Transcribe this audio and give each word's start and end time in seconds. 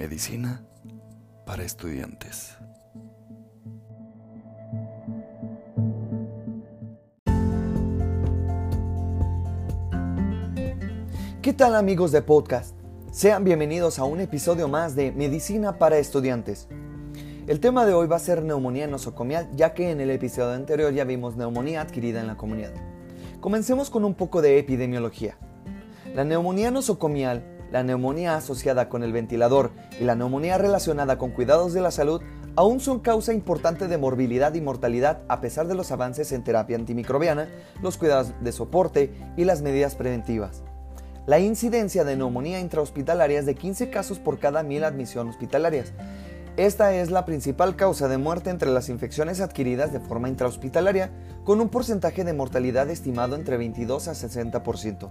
Medicina 0.00 0.64
para 1.44 1.62
estudiantes. 1.62 2.56
¿Qué 11.42 11.52
tal 11.52 11.74
amigos 11.74 12.12
de 12.12 12.22
podcast? 12.22 12.74
Sean 13.12 13.44
bienvenidos 13.44 13.98
a 13.98 14.04
un 14.04 14.20
episodio 14.20 14.68
más 14.68 14.96
de 14.96 15.12
Medicina 15.12 15.76
para 15.76 15.98
estudiantes. 15.98 16.66
El 17.46 17.60
tema 17.60 17.84
de 17.84 17.92
hoy 17.92 18.06
va 18.06 18.16
a 18.16 18.20
ser 18.20 18.42
neumonía 18.42 18.86
nosocomial, 18.86 19.50
ya 19.54 19.74
que 19.74 19.90
en 19.90 20.00
el 20.00 20.08
episodio 20.08 20.52
anterior 20.52 20.94
ya 20.94 21.04
vimos 21.04 21.36
neumonía 21.36 21.82
adquirida 21.82 22.22
en 22.22 22.26
la 22.26 22.38
comunidad. 22.38 22.72
Comencemos 23.42 23.90
con 23.90 24.06
un 24.06 24.14
poco 24.14 24.40
de 24.40 24.58
epidemiología. 24.58 25.36
La 26.14 26.24
neumonía 26.24 26.70
nosocomial, 26.70 27.59
la 27.72 27.82
neumonía 27.82 28.36
asociada 28.36 28.88
con 28.88 29.02
el 29.02 29.12
ventilador 29.12 29.70
y 30.00 30.04
la 30.04 30.14
neumonía 30.14 30.58
relacionada 30.58 31.18
con 31.18 31.30
cuidados 31.30 31.72
de 31.72 31.80
la 31.80 31.90
salud 31.90 32.22
aún 32.56 32.80
son 32.80 33.00
causa 33.00 33.32
importante 33.32 33.86
de 33.86 33.98
morbilidad 33.98 34.54
y 34.54 34.60
mortalidad 34.60 35.22
a 35.28 35.40
pesar 35.40 35.66
de 35.68 35.74
los 35.74 35.92
avances 35.92 36.32
en 36.32 36.42
terapia 36.42 36.76
antimicrobiana, 36.76 37.48
los 37.80 37.96
cuidados 37.96 38.32
de 38.40 38.52
soporte 38.52 39.12
y 39.36 39.44
las 39.44 39.62
medidas 39.62 39.94
preventivas. 39.94 40.62
La 41.26 41.38
incidencia 41.38 42.04
de 42.04 42.16
neumonía 42.16 42.60
intrahospitalaria 42.60 43.38
es 43.38 43.46
de 43.46 43.54
15 43.54 43.90
casos 43.90 44.18
por 44.18 44.38
cada 44.38 44.62
mil 44.62 44.82
admisiones 44.84 45.34
hospitalarias. 45.34 45.92
Esta 46.56 46.94
es 46.94 47.10
la 47.10 47.24
principal 47.24 47.76
causa 47.76 48.08
de 48.08 48.18
muerte 48.18 48.50
entre 48.50 48.70
las 48.70 48.88
infecciones 48.88 49.40
adquiridas 49.40 49.92
de 49.92 50.00
forma 50.00 50.28
intrahospitalaria, 50.28 51.10
con 51.44 51.60
un 51.60 51.68
porcentaje 51.68 52.24
de 52.24 52.32
mortalidad 52.32 52.90
estimado 52.90 53.36
entre 53.36 53.56
22 53.56 54.08
a 54.08 54.12
60%. 54.12 55.10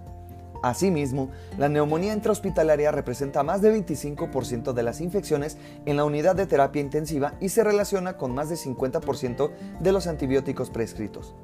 Asimismo, 0.62 1.30
la 1.58 1.70
neumonía 1.70 2.13
intrahospitalaria 2.13 2.91
representa 2.91 3.43
más 3.43 3.62
de 3.62 3.74
25% 3.74 4.74
de 4.74 4.84
las 4.84 5.01
infecciones 5.01 5.57
en 5.85 5.98
la 5.98 6.04
unidad 6.04 6.35
de 6.35 6.46
terapia 6.46 6.82
intensiva 6.82 7.35
y 7.40 7.49
se 7.49 7.63
relaciona 7.63 8.18
con 8.18 8.34
más 8.34 8.49
de 8.49 8.55
50% 8.55 9.51
de 9.79 9.91
los 9.91 10.07
antibióticos 10.07 10.70
prescritos. 10.70 11.35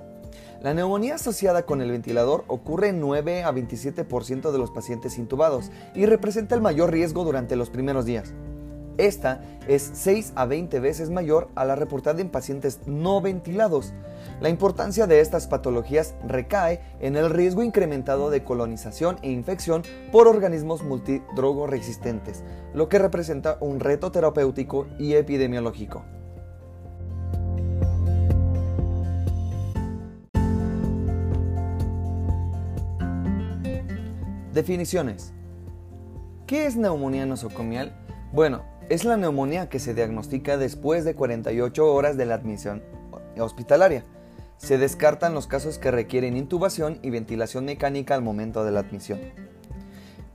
La 0.61 0.73
neumonía 0.73 1.15
asociada 1.15 1.65
con 1.65 1.81
el 1.81 1.91
ventilador 1.91 2.43
ocurre 2.47 2.89
en 2.89 2.99
9 2.99 3.43
a 3.43 3.51
27% 3.51 4.51
de 4.51 4.57
los 4.57 4.71
pacientes 4.71 5.17
intubados 5.17 5.71
y 5.93 6.05
representa 6.05 6.55
el 6.55 6.61
mayor 6.61 6.91
riesgo 6.91 7.23
durante 7.23 7.55
los 7.55 7.69
primeros 7.69 8.05
días. 8.05 8.33
Esta 8.97 9.41
es 9.67 9.91
6 9.93 10.33
a 10.35 10.45
20 10.45 10.79
veces 10.79 11.09
mayor 11.09 11.49
a 11.55 11.65
la 11.65 11.75
reportada 11.75 12.21
en 12.21 12.29
pacientes 12.29 12.79
no 12.85 13.19
ventilados. 13.19 13.93
La 14.39 14.49
importancia 14.49 15.05
de 15.05 15.19
estas 15.19 15.47
patologías 15.47 16.15
recae 16.25 16.81
en 16.99 17.17
el 17.17 17.29
riesgo 17.29 17.61
incrementado 17.61 18.29
de 18.29 18.43
colonización 18.43 19.17
e 19.21 19.31
infección 19.31 19.83
por 20.11 20.27
organismos 20.27 20.83
multidrogoresistentes, 20.83 22.43
lo 22.73 22.87
que 22.87 22.99
representa 22.99 23.57
un 23.59 23.79
reto 23.79 24.11
terapéutico 24.11 24.87
y 24.97 25.13
epidemiológico. 25.13 26.03
Definiciones. 34.53 35.33
¿Qué 36.47 36.65
es 36.65 36.77
neumonía 36.77 37.25
nosocomial? 37.25 37.93
Bueno, 38.31 38.63
es 38.89 39.03
la 39.03 39.17
neumonía 39.17 39.69
que 39.69 39.79
se 39.79 39.93
diagnostica 39.93 40.57
después 40.57 41.05
de 41.05 41.15
48 41.15 41.93
horas 41.93 42.17
de 42.17 42.25
la 42.25 42.35
admisión 42.35 42.83
hospitalaria. 43.37 44.03
Se 44.57 44.77
descartan 44.77 45.33
los 45.33 45.47
casos 45.47 45.79
que 45.79 45.91
requieren 45.91 46.37
intubación 46.37 46.99
y 47.01 47.09
ventilación 47.09 47.65
mecánica 47.65 48.15
al 48.15 48.21
momento 48.21 48.63
de 48.63 48.71
la 48.71 48.81
admisión. 48.81 49.19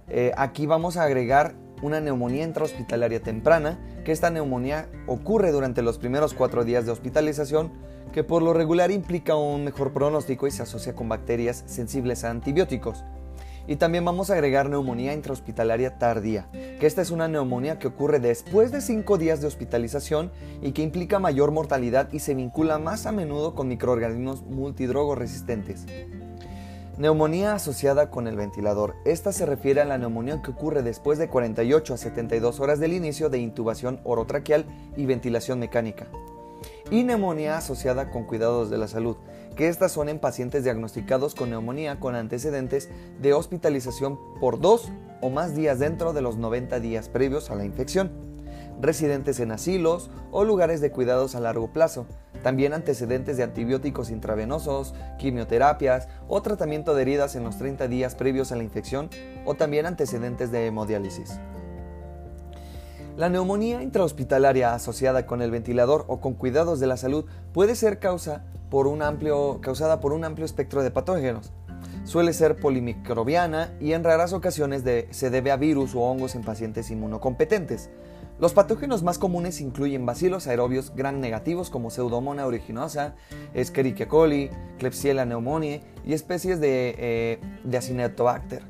Eh, 0.08 0.32
aquí 0.36 0.66
vamos 0.66 0.96
a 0.96 1.04
agregar 1.04 1.54
una 1.82 2.00
neumonía 2.00 2.44
intrahospitalaria 2.44 3.22
temprana, 3.22 3.78
que 4.04 4.12
esta 4.12 4.30
neumonía 4.30 4.88
ocurre 5.06 5.52
durante 5.52 5.82
los 5.82 5.98
primeros 5.98 6.34
cuatro 6.34 6.64
días 6.64 6.84
de 6.84 6.92
hospitalización, 6.92 7.72
que 8.12 8.24
por 8.24 8.42
lo 8.42 8.52
regular 8.52 8.90
implica 8.90 9.36
un 9.36 9.64
mejor 9.64 9.92
pronóstico 9.92 10.46
y 10.46 10.50
se 10.50 10.62
asocia 10.62 10.94
con 10.94 11.08
bacterias 11.08 11.62
sensibles 11.66 12.24
a 12.24 12.30
antibióticos. 12.30 13.04
Y 13.70 13.76
también 13.76 14.04
vamos 14.04 14.30
a 14.30 14.32
agregar 14.32 14.68
neumonía 14.68 15.14
intrahospitalaria 15.14 15.96
tardía, 15.96 16.48
que 16.50 16.88
esta 16.88 17.02
es 17.02 17.12
una 17.12 17.28
neumonía 17.28 17.78
que 17.78 17.86
ocurre 17.86 18.18
después 18.18 18.72
de 18.72 18.80
5 18.80 19.16
días 19.16 19.40
de 19.40 19.46
hospitalización 19.46 20.32
y 20.60 20.72
que 20.72 20.82
implica 20.82 21.20
mayor 21.20 21.52
mortalidad 21.52 22.08
y 22.10 22.18
se 22.18 22.34
vincula 22.34 22.80
más 22.80 23.06
a 23.06 23.12
menudo 23.12 23.54
con 23.54 23.68
microorganismos 23.68 24.42
multidrogo 24.42 25.14
resistentes. 25.14 25.86
Neumonía 26.98 27.54
asociada 27.54 28.10
con 28.10 28.26
el 28.26 28.34
ventilador. 28.34 28.96
Esta 29.04 29.30
se 29.30 29.46
refiere 29.46 29.80
a 29.80 29.84
la 29.84 29.98
neumonía 29.98 30.42
que 30.42 30.50
ocurre 30.50 30.82
después 30.82 31.20
de 31.20 31.28
48 31.28 31.94
a 31.94 31.96
72 31.96 32.58
horas 32.58 32.80
del 32.80 32.92
inicio 32.92 33.30
de 33.30 33.38
intubación 33.38 34.00
orotraqueal 34.02 34.66
y 34.96 35.06
ventilación 35.06 35.60
mecánica 35.60 36.08
y 36.90 37.04
neumonía 37.04 37.56
asociada 37.56 38.10
con 38.10 38.24
cuidados 38.24 38.70
de 38.70 38.78
la 38.78 38.88
salud, 38.88 39.16
que 39.56 39.68
estas 39.68 39.92
son 39.92 40.08
en 40.08 40.18
pacientes 40.18 40.64
diagnosticados 40.64 41.34
con 41.34 41.50
neumonía 41.50 42.00
con 42.00 42.14
antecedentes 42.14 42.88
de 43.20 43.32
hospitalización 43.32 44.18
por 44.40 44.60
dos 44.60 44.90
o 45.20 45.30
más 45.30 45.54
días 45.54 45.78
dentro 45.78 46.12
de 46.12 46.22
los 46.22 46.36
90 46.36 46.80
días 46.80 47.08
previos 47.08 47.50
a 47.50 47.54
la 47.54 47.64
infección, 47.64 48.10
residentes 48.80 49.40
en 49.40 49.52
asilos 49.52 50.10
o 50.30 50.44
lugares 50.44 50.80
de 50.80 50.90
cuidados 50.90 51.34
a 51.34 51.40
largo 51.40 51.72
plazo, 51.72 52.06
también 52.42 52.72
antecedentes 52.72 53.36
de 53.36 53.42
antibióticos 53.42 54.10
intravenosos, 54.10 54.94
quimioterapias 55.18 56.08
o 56.28 56.40
tratamiento 56.40 56.94
de 56.94 57.02
heridas 57.02 57.36
en 57.36 57.44
los 57.44 57.58
30 57.58 57.88
días 57.88 58.14
previos 58.14 58.52
a 58.52 58.56
la 58.56 58.62
infección 58.62 59.10
o 59.44 59.54
también 59.54 59.86
antecedentes 59.86 60.50
de 60.50 60.66
hemodiálisis. 60.66 61.38
La 63.20 63.28
neumonía 63.28 63.82
intrahospitalaria 63.82 64.72
asociada 64.72 65.26
con 65.26 65.42
el 65.42 65.50
ventilador 65.50 66.06
o 66.08 66.22
con 66.22 66.32
cuidados 66.32 66.80
de 66.80 66.86
la 66.86 66.96
salud 66.96 67.26
puede 67.52 67.74
ser 67.74 67.98
causa 67.98 68.46
por 68.70 68.86
un 68.86 69.02
amplio, 69.02 69.60
causada 69.60 70.00
por 70.00 70.14
un 70.14 70.24
amplio 70.24 70.46
espectro 70.46 70.82
de 70.82 70.90
patógenos. 70.90 71.52
Suele 72.04 72.32
ser 72.32 72.56
polimicrobiana 72.56 73.76
y 73.78 73.92
en 73.92 74.04
raras 74.04 74.32
ocasiones 74.32 74.84
se 75.10 75.28
debe 75.28 75.50
a 75.50 75.58
virus 75.58 75.94
o 75.94 76.00
hongos 76.00 76.34
en 76.34 76.40
pacientes 76.40 76.90
inmunocompetentes. 76.90 77.90
Los 78.38 78.54
patógenos 78.54 79.02
más 79.02 79.18
comunes 79.18 79.60
incluyen 79.60 80.06
bacilos 80.06 80.46
aerobios 80.46 80.94
gram 80.96 81.20
negativos 81.20 81.68
como 81.68 81.90
Pseudomonas 81.90 82.46
aeruginosa, 82.46 83.16
Escherichia 83.52 84.08
coli, 84.08 84.48
Klebsiella 84.78 85.26
pneumoniae 85.26 85.82
y 86.06 86.14
especies 86.14 86.58
de, 86.58 86.94
eh, 86.96 87.38
de. 87.64 88.62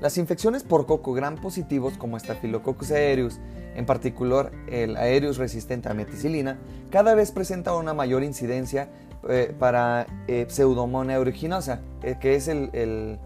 Las 0.00 0.18
infecciones 0.18 0.62
por 0.62 0.86
coco 0.86 1.14
gram 1.14 1.36
positivos 1.36 1.96
como 1.96 2.18
Staphylococcus 2.18 2.90
aureus 2.90 3.40
en 3.76 3.84
particular 3.84 4.52
el 4.68 4.96
Aereus 4.96 5.36
resistente 5.36 5.88
a 5.88 5.94
meticilina, 5.94 6.58
cada 6.90 7.14
vez 7.14 7.30
presenta 7.30 7.76
una 7.76 7.92
mayor 7.92 8.24
incidencia 8.24 8.88
eh, 9.28 9.54
para 9.58 10.06
eh, 10.28 10.46
Pseudomonas 10.48 11.16
aeruginosa, 11.16 11.80
eh, 12.02 12.16
que 12.18 12.34
es 12.34 12.48
el, 12.48 13.18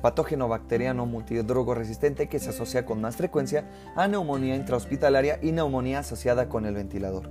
patógeno 0.00 0.48
bacteriano 0.48 1.06
multidrogo 1.06 1.74
resistente 1.74 2.28
que 2.28 2.38
se 2.38 2.50
asocia 2.50 2.84
con 2.84 3.00
más 3.00 3.16
frecuencia 3.16 3.68
a 3.96 4.08
neumonía 4.08 4.56
intrahospitalaria 4.56 5.38
y 5.42 5.52
neumonía 5.52 6.00
asociada 6.00 6.48
con 6.48 6.66
el 6.66 6.74
ventilador. 6.74 7.30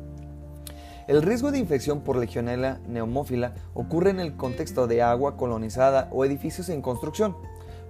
El 1.08 1.22
riesgo 1.22 1.52
de 1.52 1.60
infección 1.60 2.02
por 2.02 2.16
Legionella 2.16 2.80
neumófila 2.88 3.54
ocurre 3.74 4.12
en 4.12 4.20
el 4.20 4.36
contexto 4.36 4.88
de 4.88 5.02
agua 5.02 5.36
colonizada 5.36 6.08
o 6.12 6.24
edificios 6.26 6.70
en 6.70 6.82
construcción. 6.82 7.36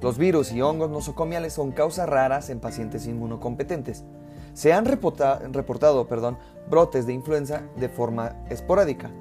Los 0.03 0.17
virus 0.17 0.51
y 0.51 0.61
hongos 0.61 0.89
nosocomiales 0.89 1.53
son 1.53 1.71
causas 1.71 2.09
raras 2.09 2.49
en 2.49 2.59
pacientes 2.59 3.07
inmunocompetentes. 3.07 4.03
Se 4.53 4.73
han 4.73 4.85
reportado 4.85 6.07
brotes 6.69 7.07
de 7.07 7.13
influenza 7.13 7.63
de 7.77 7.87
forma 7.87 8.35
esporádica. 8.49 9.11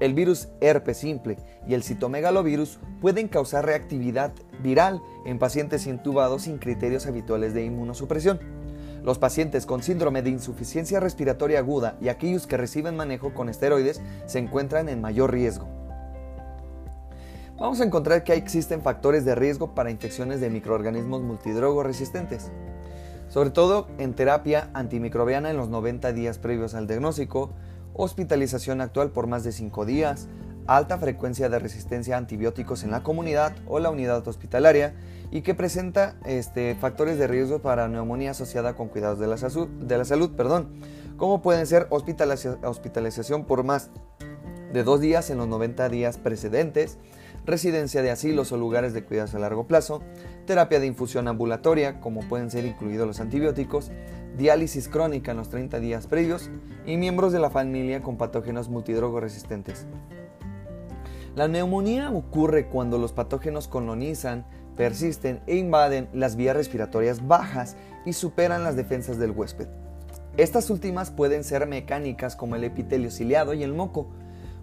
El 0.00 0.14
virus 0.14 0.48
herpes 0.60 0.96
simple 0.96 1.38
y 1.68 1.74
el 1.74 1.84
citomegalovirus 1.84 2.80
pueden 3.00 3.28
causar 3.28 3.66
reactividad 3.66 4.32
viral 4.64 5.00
en 5.26 5.38
pacientes 5.38 5.86
intubados 5.86 6.42
sin 6.42 6.58
criterios 6.58 7.06
habituales 7.06 7.54
de 7.54 7.64
inmunosupresión. 7.64 8.40
Los 9.04 9.20
pacientes 9.20 9.64
con 9.64 9.84
síndrome 9.84 10.22
de 10.22 10.30
insuficiencia 10.30 10.98
respiratoria 10.98 11.60
aguda 11.60 11.96
y 12.00 12.08
aquellos 12.08 12.48
que 12.48 12.56
reciben 12.56 12.96
manejo 12.96 13.32
con 13.32 13.48
esteroides 13.48 14.02
se 14.26 14.40
encuentran 14.40 14.88
en 14.88 15.00
mayor 15.00 15.30
riesgo. 15.30 15.75
Vamos 17.58 17.80
a 17.80 17.84
encontrar 17.84 18.24
que 18.24 18.34
existen 18.34 18.82
factores 18.82 19.24
de 19.24 19.34
riesgo 19.34 19.74
para 19.74 19.90
infecciones 19.90 20.40
de 20.40 20.50
microorganismos 20.50 21.22
multidrogo 21.22 21.82
resistentes 21.82 22.50
sobre 23.28 23.50
todo 23.50 23.88
en 23.98 24.14
terapia 24.14 24.70
antimicrobiana 24.74 25.50
en 25.50 25.56
los 25.56 25.68
90 25.68 26.12
días 26.12 26.38
previos 26.38 26.74
al 26.74 26.86
diagnóstico, 26.86 27.50
hospitalización 27.94 28.80
actual 28.80 29.10
por 29.10 29.26
más 29.26 29.44
de 29.44 29.52
5 29.52 29.84
días, 29.84 30.28
alta 30.66 30.98
frecuencia 30.98 31.48
de 31.48 31.58
resistencia 31.58 32.16
a 32.16 32.18
antibióticos 32.18 32.82
en 32.82 32.90
la 32.90 33.02
comunidad 33.02 33.54
o 33.66 33.78
la 33.78 33.90
unidad 33.90 34.26
hospitalaria 34.26 34.94
y 35.30 35.42
que 35.42 35.54
presenta 35.54 36.16
este, 36.24 36.74
factores 36.76 37.18
de 37.18 37.26
riesgo 37.26 37.60
para 37.60 37.88
neumonía 37.88 38.32
asociada 38.32 38.74
con 38.74 38.88
cuidados 38.88 39.18
de 39.18 39.26
la, 39.26 39.36
salud, 39.36 39.68
de 39.68 39.98
la 39.98 40.04
salud, 40.04 40.30
perdón, 40.36 40.68
como 41.16 41.42
pueden 41.42 41.66
ser 41.66 41.88
hospitalización 41.90 43.44
por 43.44 43.64
más 43.64 43.90
de 44.72 44.82
dos 44.82 45.00
días 45.00 45.30
en 45.30 45.38
los 45.38 45.48
90 45.48 45.88
días 45.88 46.18
precedentes, 46.18 46.98
residencia 47.46 48.02
de 48.02 48.10
asilos 48.10 48.52
o 48.52 48.56
lugares 48.56 48.92
de 48.92 49.04
cuidados 49.04 49.34
a 49.34 49.38
largo 49.38 49.66
plazo, 49.66 50.02
terapia 50.46 50.80
de 50.80 50.86
infusión 50.86 51.28
ambulatoria, 51.28 52.00
como 52.00 52.20
pueden 52.28 52.50
ser 52.50 52.64
incluidos 52.64 53.06
los 53.06 53.20
antibióticos, 53.20 53.90
diálisis 54.36 54.88
crónica 54.88 55.30
en 55.30 55.38
los 55.38 55.48
30 55.48 55.78
días 55.80 56.06
previos 56.06 56.50
y 56.84 56.96
miembros 56.96 57.32
de 57.32 57.38
la 57.38 57.50
familia 57.50 58.02
con 58.02 58.16
patógenos 58.16 58.68
multidrogoresistentes. 58.68 59.86
La 61.34 61.48
neumonía 61.48 62.10
ocurre 62.10 62.66
cuando 62.66 62.98
los 62.98 63.12
patógenos 63.12 63.68
colonizan, 63.68 64.46
persisten 64.76 65.40
e 65.46 65.56
invaden 65.56 66.08
las 66.12 66.36
vías 66.36 66.56
respiratorias 66.56 67.26
bajas 67.26 67.76
y 68.04 68.12
superan 68.14 68.64
las 68.64 68.76
defensas 68.76 69.18
del 69.18 69.30
huésped. 69.32 69.68
Estas 70.36 70.68
últimas 70.68 71.10
pueden 71.10 71.44
ser 71.44 71.66
mecánicas 71.66 72.36
como 72.36 72.56
el 72.56 72.64
epitelio 72.64 73.10
ciliado 73.10 73.54
y 73.54 73.62
el 73.62 73.72
moco, 73.72 74.10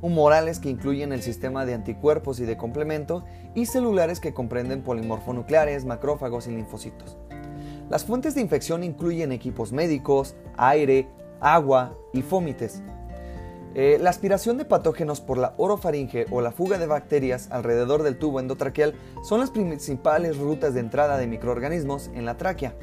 humorales 0.04 0.60
que 0.60 0.70
incluyen 0.70 1.14
el 1.14 1.22
sistema 1.22 1.66
de 1.66 1.74
anticuerpos 1.74 2.42
y 2.42 2.46
de 2.46 2.58
complemento, 2.58 3.24
y 3.56 3.68
celulares 3.68 4.20
que 4.20 4.34
comprenden 4.34 4.84
polimorfonucleares, 4.84 5.86
macrófagos 5.86 6.46
y 6.48 6.52
linfocitos. 6.52 7.18
Las 7.90 8.04
fuentes 8.04 8.36
de 8.36 8.42
infección 8.42 8.84
incluyen 8.84 9.32
equipos 9.32 9.72
médicos, 9.72 10.36
aire, 10.58 11.08
agua 11.40 11.98
y 12.12 12.22
fómites. 12.22 12.84
Eh, 13.76 13.98
la 14.00 14.10
aspiración 14.10 14.58
de 14.58 14.66
patógenos 14.66 15.22
por 15.22 15.38
la 15.38 15.54
orofaringe 15.58 16.26
o 16.32 16.42
la 16.42 16.52
fuga 16.52 16.78
de 16.78 16.86
bacterias 16.86 17.50
alrededor 17.50 18.04
del 18.04 18.20
tubo 18.20 18.42
endotraqueal 18.42 18.96
son 19.24 19.40
las 19.40 19.52
principales 19.52 20.38
rutas 20.38 20.74
de 20.74 20.82
entrada 20.82 21.18
de 21.18 21.28
microorganismos 21.28 22.12
en 22.14 22.26
la 22.26 22.36
tráquea. 22.36 22.76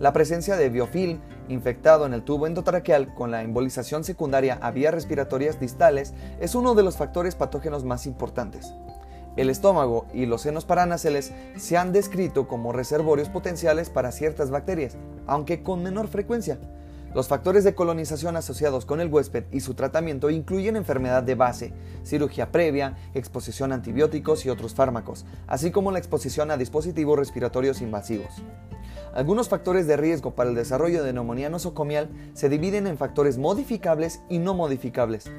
La 0.00 0.12
presencia 0.12 0.56
de 0.56 0.70
biofilm 0.70 1.18
infectado 1.48 2.06
en 2.06 2.14
el 2.14 2.22
tubo 2.22 2.46
endotraqueal 2.46 3.12
con 3.14 3.32
la 3.32 3.42
embolización 3.42 4.04
secundaria 4.04 4.56
a 4.62 4.70
vías 4.70 4.94
respiratorias 4.94 5.58
distales 5.58 6.14
es 6.40 6.54
uno 6.54 6.76
de 6.76 6.84
los 6.84 6.96
factores 6.96 7.34
patógenos 7.34 7.82
más 7.84 8.06
importantes. 8.06 8.72
El 9.36 9.50
estómago 9.50 10.06
y 10.12 10.26
los 10.26 10.42
senos 10.42 10.64
paranasales 10.64 11.32
se 11.56 11.76
han 11.76 11.92
descrito 11.92 12.46
como 12.46 12.72
reservorios 12.72 13.28
potenciales 13.28 13.90
para 13.90 14.12
ciertas 14.12 14.50
bacterias, 14.50 14.96
aunque 15.26 15.64
con 15.64 15.82
menor 15.82 16.06
frecuencia. 16.06 16.58
Los 17.14 17.26
factores 17.26 17.64
de 17.64 17.74
colonización 17.74 18.36
asociados 18.36 18.84
con 18.84 19.00
el 19.00 19.08
huésped 19.08 19.44
y 19.50 19.60
su 19.60 19.72
tratamiento 19.72 20.28
incluyen 20.28 20.76
enfermedad 20.76 21.22
de 21.22 21.34
base, 21.34 21.72
cirugía 22.04 22.52
previa, 22.52 22.98
exposición 23.14 23.72
a 23.72 23.76
antibióticos 23.76 24.44
y 24.44 24.50
otros 24.50 24.74
fármacos, 24.74 25.24
así 25.46 25.70
como 25.70 25.90
la 25.90 25.98
exposición 25.98 26.50
a 26.50 26.58
dispositivos 26.58 27.18
respiratorios 27.18 27.80
invasivos. 27.80 28.42
Algunos 29.14 29.48
factores 29.48 29.86
de 29.86 29.96
riesgo 29.96 30.34
para 30.34 30.50
el 30.50 30.56
desarrollo 30.56 31.02
de 31.02 31.14
neumonía 31.14 31.48
nosocomial 31.48 32.10
se 32.34 32.50
dividen 32.50 32.86
en 32.86 32.98
factores 32.98 33.38
modificables 33.38 34.20
y 34.28 34.38
no 34.38 34.52
modificables. 34.52 35.30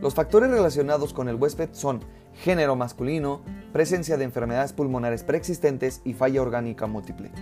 Los 0.00 0.14
factores 0.14 0.48
relacionados 0.48 1.12
con 1.12 1.28
el 1.28 1.34
huésped 1.34 1.70
son 1.72 2.04
género 2.32 2.76
masculino, 2.76 3.40
presencia 3.72 4.16
de 4.16 4.22
enfermedades 4.22 4.72
pulmonares 4.72 5.24
preexistentes 5.24 6.02
y 6.04 6.14
falla 6.14 6.40
orgánica 6.40 6.86
múltiple. 6.86 7.32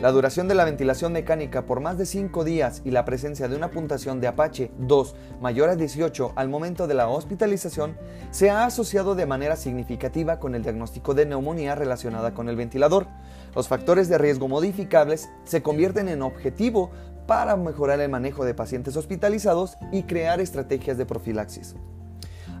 La 0.00 0.12
duración 0.12 0.46
de 0.46 0.54
la 0.54 0.64
ventilación 0.64 1.12
mecánica 1.12 1.66
por 1.66 1.80
más 1.80 1.98
de 1.98 2.06
5 2.06 2.44
días 2.44 2.82
y 2.84 2.92
la 2.92 3.04
presencia 3.04 3.48
de 3.48 3.56
una 3.56 3.72
puntuación 3.72 4.20
de 4.20 4.28
Apache 4.28 4.70
2 4.78 5.16
mayor 5.40 5.70
a 5.70 5.74
18 5.74 6.34
al 6.36 6.48
momento 6.48 6.86
de 6.86 6.94
la 6.94 7.08
hospitalización 7.08 7.96
se 8.30 8.48
ha 8.48 8.64
asociado 8.64 9.16
de 9.16 9.26
manera 9.26 9.56
significativa 9.56 10.38
con 10.38 10.54
el 10.54 10.62
diagnóstico 10.62 11.14
de 11.14 11.26
neumonía 11.26 11.74
relacionada 11.74 12.32
con 12.32 12.48
el 12.48 12.54
ventilador. 12.54 13.08
Los 13.56 13.66
factores 13.66 14.08
de 14.08 14.18
riesgo 14.18 14.46
modificables 14.46 15.30
se 15.42 15.64
convierten 15.64 16.08
en 16.08 16.22
objetivo 16.22 16.92
para 17.26 17.56
mejorar 17.56 18.00
el 18.00 18.10
manejo 18.10 18.44
de 18.44 18.54
pacientes 18.54 18.96
hospitalizados 18.96 19.76
y 19.90 20.04
crear 20.04 20.40
estrategias 20.40 20.96
de 20.96 21.06
profilaxis. 21.06 21.74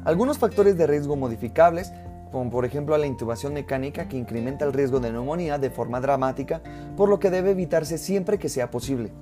Algunos 0.04 0.36
factores 0.36 0.76
de 0.76 0.86
riesgo 0.86 1.16
modificables, 1.16 1.90
como 2.30 2.50
por 2.50 2.66
ejemplo 2.66 2.96
la 2.98 3.06
intubación 3.06 3.54
mecánica 3.54 4.06
que 4.06 4.18
incrementa 4.18 4.66
el 4.66 4.74
riesgo 4.74 5.00
de 5.00 5.10
neumonía 5.10 5.58
de 5.58 5.70
forma 5.70 5.98
dramática, 5.98 6.60
por 6.94 7.08
lo 7.08 7.18
que 7.18 7.30
debe 7.30 7.52
evitarse 7.52 7.96
siempre 7.96 8.38
que 8.38 8.50
sea 8.50 8.70
posible. 8.70 9.12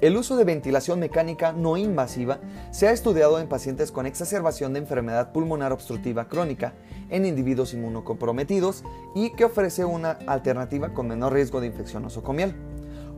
El 0.00 0.16
uso 0.16 0.36
de 0.36 0.44
ventilación 0.44 1.00
mecánica 1.00 1.52
no 1.52 1.76
invasiva 1.76 2.38
se 2.70 2.86
ha 2.86 2.92
estudiado 2.92 3.40
en 3.40 3.48
pacientes 3.48 3.90
con 3.90 4.06
exacerbación 4.06 4.72
de 4.72 4.78
enfermedad 4.78 5.32
pulmonar 5.32 5.72
obstructiva 5.72 6.28
crónica, 6.28 6.74
en 7.10 7.26
individuos 7.26 7.74
inmunocomprometidos 7.74 8.84
y 9.16 9.30
que 9.30 9.44
ofrece 9.44 9.84
una 9.84 10.12
alternativa 10.28 10.94
con 10.94 11.08
menor 11.08 11.32
riesgo 11.32 11.60
de 11.60 11.66
infección 11.66 12.04
nosocomial. 12.04 12.54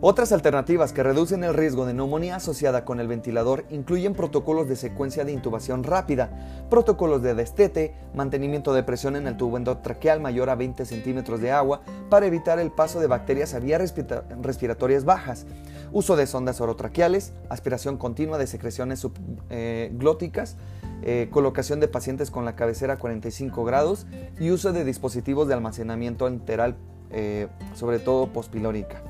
Otras 0.03 0.33
alternativas 0.33 0.95
que 0.95 1.03
reducen 1.03 1.45
el 1.45 1.53
riesgo 1.53 1.85
de 1.85 1.93
neumonía 1.93 2.37
asociada 2.37 2.87
con 2.87 3.01
el 3.01 3.09
ventilador 3.09 3.67
incluyen 3.69 4.15
protocolos 4.15 4.67
de 4.67 4.77
secuencia 4.77 5.27
de 5.27 5.33
intubación 5.33 5.85
rápida, 5.85 6.31
protocolos 6.71 7.21
de 7.21 7.35
destete, 7.35 7.95
mantenimiento 8.15 8.73
de 8.73 8.83
presión 8.83 9.15
en 9.15 9.27
el 9.27 9.37
tubo 9.37 9.59
endotraqueal 9.59 10.19
mayor 10.19 10.49
a 10.49 10.55
20 10.55 10.87
centímetros 10.87 11.43
de 11.43 11.53
agua 11.53 11.83
para 12.09 12.25
evitar 12.25 12.59
el 12.59 12.71
paso 12.71 12.99
de 12.99 13.09
bacterias 13.09 13.53
a 13.53 13.59
vías 13.59 13.95
respiratorias 14.41 15.05
bajas, 15.05 15.45
uso 15.93 16.17
de 16.17 16.27
sondas 16.27 16.63
orotraqueales, 16.63 17.35
aspiración 17.51 17.99
continua 17.99 18.39
de 18.39 18.47
secreciones 18.47 19.01
subglóticas, 19.01 20.57
eh, 21.03 21.29
colocación 21.31 21.79
de 21.79 21.89
pacientes 21.89 22.31
con 22.31 22.47
la 22.47 22.57
cabecera 22.57 22.95
a 22.95 22.99
45 22.99 23.65
grados 23.65 24.07
y 24.39 24.51
uso 24.51 24.73
de 24.73 24.83
dispositivos 24.83 25.47
de 25.47 25.53
almacenamiento 25.53 26.27
enteral, 26.27 26.79
eh, 27.11 27.49
sobre 27.75 27.99
todo 27.99 28.33
pospilórica. 28.33 29.10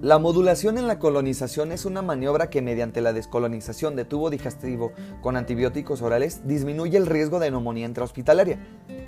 La 0.00 0.20
modulación 0.20 0.78
en 0.78 0.86
la 0.86 1.00
colonización 1.00 1.72
es 1.72 1.84
una 1.84 2.02
maniobra 2.02 2.50
que 2.50 2.62
mediante 2.62 3.00
la 3.00 3.12
descolonización 3.12 3.96
de 3.96 4.04
tubo 4.04 4.30
digestivo 4.30 4.92
con 5.22 5.36
antibióticos 5.36 6.02
orales 6.02 6.46
disminuye 6.46 6.96
el 6.96 7.06
riesgo 7.06 7.40
de 7.40 7.50
neumonía 7.50 7.86
intrahospitalaria. 7.86 8.60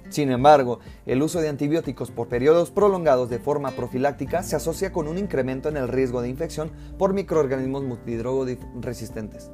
Sin 0.09 0.33
embargo, 0.33 0.81
el 1.07 1.23
uso 1.23 1.41
de 1.41 1.49
antibióticos 1.49 2.11
por 2.11 2.27
periodos 2.27 2.73
prolongados 2.73 3.31
de 3.31 3.39
forma 3.39 3.71
profiláctica 3.71 4.43
se 4.43 4.57
asocia 4.57 4.93
con 4.93 5.07
un 5.07 5.17
incremento 5.17 5.69
en 5.69 5.77
el 5.77 5.87
riesgo 5.87 6.23
de 6.23 6.29
infección 6.29 6.73
por 6.99 7.15
microorganismos 7.15 7.85
multidrogo 7.85 8.45
resistentes. 8.81 9.53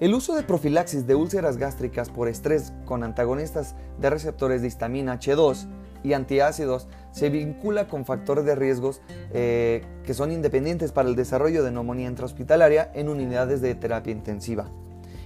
El 0.00 0.14
uso 0.14 0.34
de 0.34 0.42
profilaxis 0.42 1.06
de 1.06 1.14
úlceras 1.14 1.58
gástricas 1.58 2.10
por 2.10 2.26
estrés 2.26 2.72
con 2.86 3.04
antagonistas 3.04 3.76
de 4.00 4.10
receptores 4.10 4.62
de 4.62 4.68
histamina 4.68 5.20
H2 5.20 5.68
y 6.02 6.12
antiácidos 6.12 6.88
se 7.12 7.30
vincula 7.30 7.88
con 7.88 8.04
factores 8.04 8.44
de 8.44 8.54
riesgos 8.54 9.00
eh, 9.32 9.84
que 10.04 10.14
son 10.14 10.32
independientes 10.32 10.92
para 10.92 11.08
el 11.08 11.16
desarrollo 11.16 11.62
de 11.62 11.70
neumonía 11.70 12.08
intrahospitalaria 12.08 12.90
en 12.94 13.08
unidades 13.08 13.60
de 13.60 13.74
terapia 13.74 14.12
intensiva. 14.12 14.68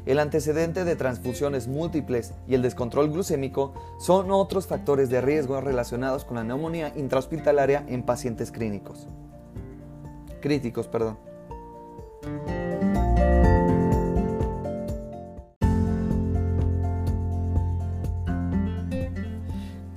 El 0.06 0.18
antecedente 0.18 0.84
de 0.84 0.96
transfusiones 0.96 1.66
múltiples 1.66 2.34
y 2.46 2.54
el 2.54 2.62
descontrol 2.62 3.10
glucémico 3.10 3.72
son 3.98 4.30
otros 4.30 4.66
factores 4.66 5.08
de 5.08 5.22
riesgo 5.22 5.60
relacionados 5.60 6.24
con 6.24 6.36
la 6.36 6.44
neumonía 6.44 6.92
intrahospitalaria 6.94 7.84
en 7.88 8.02
pacientes 8.02 8.50
clínicos. 8.50 9.06
Críticos, 10.42 10.88
perdón. 10.88 11.16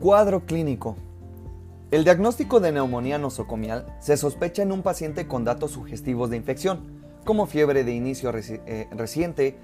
Cuadro 0.08 0.46
clínico. 0.46 0.96
El 1.92 2.06
diagnóstico 2.06 2.62
de 2.62 2.72
neumonía 2.72 3.18
nosocomial 3.18 3.94
se 4.00 4.16
sospecha 4.16 4.64
en 4.64 4.72
un 4.72 4.82
paciente 4.82 5.28
con 5.28 5.44
datos 5.44 5.72
sugestivos 5.72 6.30
de 6.30 6.38
infección, 6.38 7.04
como 7.26 7.46
fiebre 7.46 7.84
de 7.84 7.92
inicio 7.92 8.32
eh, 8.34 8.88
reciente, 8.92 9.58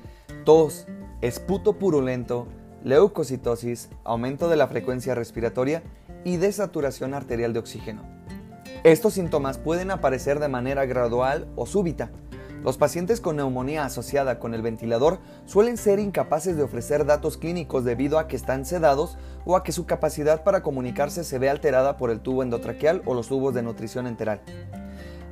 tos, 0.44 0.86
esputo 1.22 1.80
purulento, 1.80 2.50
leucocitosis, 2.84 3.88
aumento 4.04 4.50
de 4.50 4.58
la 4.58 4.68
frecuencia 4.68 5.16
respiratoria 5.16 5.82
y 6.26 6.36
desaturación 6.36 7.14
arterial 7.14 7.54
de 7.54 7.60
oxígeno. 7.60 8.04
Estos 8.84 9.14
síntomas 9.14 9.58
pueden 9.58 9.92
aparecer 9.92 10.42
de 10.42 10.50
manera 10.50 10.86
gradual 10.86 11.48
o 11.56 11.66
súbita, 11.66 12.12
los 12.63 12.77
pacientes 12.77 13.20
con 13.20 13.36
neumonía 13.36 13.84
asociada 13.84 14.39
con 14.39 14.53
el 14.53 14.62
ventilador 14.62 15.20
suelen 15.46 15.75
ser 15.75 16.00
incapaces 16.00 16.55
de 16.55 16.63
ofrecer 16.63 17.05
datos 17.05 17.38
clínicos 17.38 17.84
debido 17.84 18.17
a 18.17 18.27
que 18.27 18.38
están 18.38 18.65
sedados 18.65 19.17
o 19.46 19.58
a 19.58 19.63
que 19.63 19.74
su 19.74 19.86
capacidad 19.86 20.43
para 20.43 20.63
comunicarse 20.63 21.25
se 21.25 21.39
ve 21.39 21.50
alterada 21.50 21.98
por 21.98 22.10
el 22.10 22.22
tubo 22.22 22.41
endotraqueal 22.41 23.01
o 23.05 23.13
los 23.13 23.27
tubos 23.27 23.53
de 23.53 23.63
nutrición 23.63 24.08
enteral. 24.08 24.41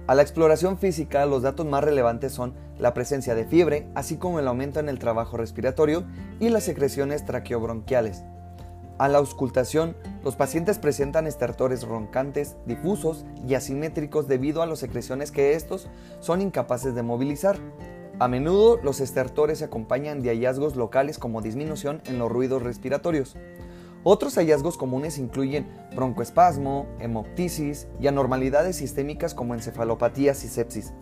A 0.07 0.15
la 0.15 0.23
exploración 0.23 0.77
física, 0.77 1.25
los 1.25 1.43
datos 1.43 1.65
más 1.65 1.83
relevantes 1.83 2.33
son 2.33 2.53
la 2.77 2.93
presencia 2.93 3.33
de 3.33 3.45
fiebre, 3.45 3.87
así 3.95 4.17
como 4.17 4.39
el 4.39 4.47
aumento 4.47 4.81
en 4.81 4.89
el 4.89 4.99
trabajo 4.99 5.37
respiratorio 5.37 6.03
y 6.41 6.49
las 6.49 6.63
secreciones 6.63 7.23
traqueobronquiales. 7.23 8.23
A 9.01 9.07
la 9.07 9.17
auscultación, 9.17 9.95
los 10.23 10.35
pacientes 10.35 10.77
presentan 10.77 11.25
estertores 11.25 11.81
roncantes, 11.81 12.55
difusos 12.67 13.25
y 13.47 13.55
asimétricos 13.55 14.27
debido 14.27 14.61
a 14.61 14.67
las 14.67 14.77
secreciones 14.77 15.31
que 15.31 15.55
estos 15.55 15.87
son 16.19 16.39
incapaces 16.39 16.93
de 16.93 17.01
movilizar. 17.01 17.57
A 18.19 18.27
menudo 18.27 18.77
los 18.83 18.99
estertores 18.99 19.57
se 19.57 19.65
acompañan 19.65 20.21
de 20.21 20.29
hallazgos 20.29 20.75
locales 20.75 21.17
como 21.17 21.41
disminución 21.41 22.03
en 22.05 22.19
los 22.19 22.31
ruidos 22.31 22.61
respiratorios. 22.61 23.35
Otros 24.03 24.35
hallazgos 24.35 24.77
comunes 24.77 25.17
incluyen 25.17 25.65
broncoespasmo, 25.95 26.85
hemoptisis 26.99 27.87
y 27.99 28.05
anormalidades 28.05 28.75
sistémicas 28.75 29.33
como 29.33 29.55
encefalopatías 29.55 30.43
y 30.43 30.47
sepsis. 30.47 30.93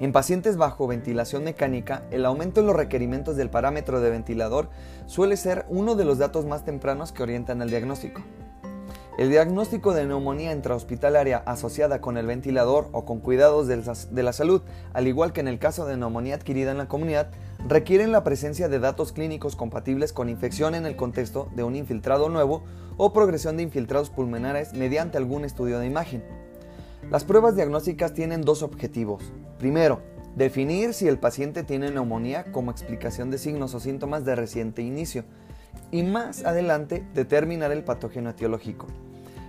En 0.00 0.12
pacientes 0.12 0.56
bajo 0.56 0.86
ventilación 0.86 1.42
mecánica, 1.42 2.04
el 2.12 2.24
aumento 2.24 2.60
en 2.60 2.66
los 2.66 2.76
requerimientos 2.76 3.36
del 3.36 3.50
parámetro 3.50 4.00
de 4.00 4.10
ventilador 4.10 4.70
suele 5.06 5.36
ser 5.36 5.66
uno 5.68 5.96
de 5.96 6.04
los 6.04 6.18
datos 6.18 6.44
más 6.46 6.64
tempranos 6.64 7.10
que 7.10 7.24
orientan 7.24 7.62
al 7.62 7.70
diagnóstico. 7.70 8.22
El 9.18 9.30
diagnóstico 9.30 9.94
de 9.94 10.06
neumonía 10.06 10.52
intrahospitalaria 10.52 11.38
asociada 11.38 12.00
con 12.00 12.16
el 12.16 12.26
ventilador 12.26 12.88
o 12.92 13.04
con 13.04 13.18
cuidados 13.18 13.66
de 13.66 14.22
la 14.22 14.32
salud, 14.32 14.62
al 14.92 15.08
igual 15.08 15.32
que 15.32 15.40
en 15.40 15.48
el 15.48 15.58
caso 15.58 15.84
de 15.84 15.96
neumonía 15.96 16.36
adquirida 16.36 16.70
en 16.70 16.78
la 16.78 16.86
comunidad, 16.86 17.32
requieren 17.66 18.12
la 18.12 18.22
presencia 18.22 18.68
de 18.68 18.78
datos 18.78 19.10
clínicos 19.10 19.56
compatibles 19.56 20.12
con 20.12 20.28
infección 20.28 20.76
en 20.76 20.86
el 20.86 20.94
contexto 20.94 21.48
de 21.56 21.64
un 21.64 21.74
infiltrado 21.74 22.28
nuevo 22.28 22.62
o 22.96 23.12
progresión 23.12 23.56
de 23.56 23.64
infiltrados 23.64 24.10
pulmonares 24.10 24.74
mediante 24.74 25.18
algún 25.18 25.44
estudio 25.44 25.80
de 25.80 25.86
imagen. 25.86 26.47
Las 27.10 27.24
pruebas 27.24 27.56
diagnósticas 27.56 28.12
tienen 28.12 28.42
dos 28.42 28.62
objetivos. 28.62 29.32
Primero, 29.58 30.02
definir 30.36 30.92
si 30.92 31.08
el 31.08 31.18
paciente 31.18 31.62
tiene 31.62 31.90
neumonía 31.90 32.52
como 32.52 32.70
explicación 32.70 33.30
de 33.30 33.38
signos 33.38 33.74
o 33.74 33.80
síntomas 33.80 34.26
de 34.26 34.36
reciente 34.36 34.82
inicio 34.82 35.24
y 35.90 36.02
más 36.02 36.44
adelante 36.44 37.08
determinar 37.14 37.72
el 37.72 37.82
patógeno 37.82 38.28
etiológico. 38.28 38.88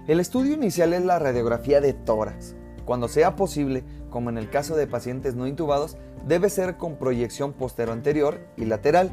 El 0.07 0.21
estudio 0.21 0.53
inicial 0.53 0.93
es 0.93 1.03
la 1.03 1.19
radiografía 1.19 1.81
de 1.81 1.91
tórax. 1.91 2.55
Cuando 2.85 3.09
sea 3.09 3.35
posible, 3.35 3.83
como 4.09 4.29
en 4.29 4.37
el 4.37 4.49
caso 4.49 4.77
de 4.77 4.87
pacientes 4.87 5.35
no 5.35 5.45
intubados, 5.45 5.97
debe 6.25 6.49
ser 6.49 6.77
con 6.77 6.95
proyección 6.95 7.51
postero-anterior 7.51 8.39
y 8.55 8.65
lateral. 8.65 9.11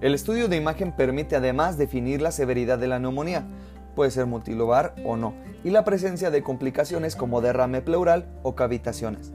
El 0.00 0.14
estudio 0.14 0.48
de 0.48 0.56
imagen 0.56 0.96
permite 0.96 1.36
además 1.36 1.76
definir 1.76 2.22
la 2.22 2.32
severidad 2.32 2.78
de 2.78 2.88
la 2.88 2.98
neumonía, 2.98 3.46
puede 3.94 4.10
ser 4.10 4.26
multilobar 4.26 4.94
o 5.04 5.16
no, 5.16 5.34
y 5.64 5.70
la 5.70 5.84
presencia 5.84 6.30
de 6.30 6.42
complicaciones 6.42 7.16
como 7.16 7.40
derrame 7.40 7.82
pleural 7.82 8.26
o 8.42 8.54
cavitaciones. 8.54 9.32